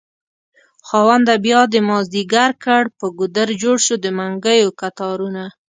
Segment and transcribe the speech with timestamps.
[0.87, 5.43] خاونده بيادی مازد يګر کړ په ګودر جوړشو دمنګيو کتارونه